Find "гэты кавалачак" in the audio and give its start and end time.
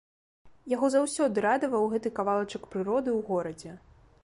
1.93-2.65